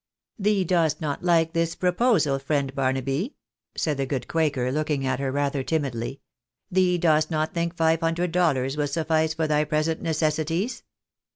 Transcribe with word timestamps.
"Thee 0.45 0.63
dost 0.63 0.99
not 0.99 1.21
Kke 1.21 1.53
this 1.53 1.75
proposal, 1.75 2.39
friend 2.39 2.73
Barnaby?" 2.73 3.35
said 3.77 3.97
the 3.97 4.07
good 4.07 4.27
quaker, 4.27 4.71
looking 4.71 5.05
at 5.05 5.19
her 5.19 5.31
rather 5.31 5.61
timidly." 5.61 6.21
Thee 6.71 6.97
dost 6.97 7.29
not 7.29 7.53
think 7.53 7.75
five 7.75 7.99
hundred 7.99 8.31
dollars 8.31 8.75
will 8.77 8.87
sufiice 8.87 9.35
for 9.35 9.45
thy 9.45 9.63
present 9.63 10.01
necessities 10.01 10.81